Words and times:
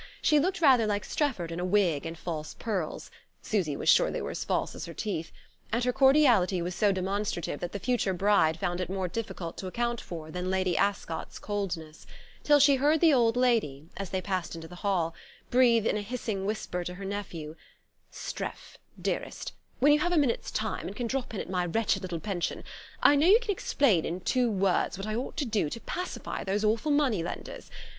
She 0.19 0.39
looked 0.39 0.61
rather 0.61 0.87
like 0.87 1.05
Strefford 1.05 1.51
in 1.51 1.59
a 1.59 1.63
wig 1.63 2.07
and 2.07 2.17
false 2.17 2.55
pearls 2.55 3.11
(Susy 3.43 3.75
was 3.77 3.87
sure 3.87 4.09
they 4.09 4.19
were 4.23 4.31
as 4.31 4.43
false 4.43 4.73
as 4.73 4.85
her 4.87 4.95
teeth); 4.95 5.31
and 5.71 5.83
her 5.83 5.93
cordiality 5.93 6.59
was 6.59 6.73
so 6.73 6.91
demonstrative 6.91 7.59
that 7.59 7.71
the 7.71 7.77
future 7.77 8.11
bride 8.11 8.59
found 8.59 8.81
it 8.81 8.89
more 8.89 9.07
difficult 9.07 9.57
to 9.57 9.67
account 9.67 10.01
for 10.01 10.31
than 10.31 10.49
Lady 10.49 10.75
Ascot's 10.75 11.37
coldness, 11.37 12.07
till 12.41 12.59
she 12.59 12.77
heard 12.77 12.99
the 12.99 13.13
old 13.13 13.37
lady, 13.37 13.89
as 13.95 14.09
they 14.09 14.23
passed 14.23 14.55
into 14.55 14.67
the 14.67 14.77
hall, 14.81 15.13
breathe 15.51 15.85
in 15.85 15.97
a 15.97 16.01
hissing 16.01 16.47
whisper 16.47 16.83
to 16.83 16.95
her 16.95 17.05
nephew: 17.05 17.55
"Streff, 18.11 18.79
dearest, 18.99 19.53
when 19.77 19.93
you 19.93 19.99
have 19.99 20.11
a 20.11 20.17
minute's 20.17 20.49
time, 20.49 20.87
and 20.87 20.95
can 20.95 21.05
drop 21.05 21.31
in 21.31 21.39
at 21.39 21.47
my 21.47 21.67
wretched 21.67 22.01
little 22.01 22.19
pension, 22.19 22.63
I 23.03 23.15
know 23.15 23.27
you 23.27 23.39
can 23.39 23.51
explain 23.51 24.03
in 24.05 24.21
two 24.21 24.49
words 24.49 24.97
what 24.97 25.05
I 25.05 25.13
ought 25.13 25.37
to 25.37 25.45
do 25.45 25.69
to 25.69 25.79
pacify 25.81 26.43
those 26.43 26.63
awful 26.65 26.91
money 26.91 27.21
lenders.... 27.21 27.69